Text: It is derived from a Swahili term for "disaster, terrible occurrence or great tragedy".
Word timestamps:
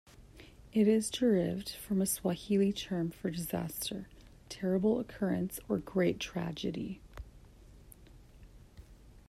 It 0.73 0.87
is 0.87 1.11
derived 1.11 1.75
from 1.75 2.01
a 2.01 2.07
Swahili 2.07 2.73
term 2.73 3.11
for 3.11 3.29
"disaster, 3.29 4.07
terrible 4.49 4.99
occurrence 4.99 5.59
or 5.69 5.77
great 5.77 6.19
tragedy". 6.19 6.99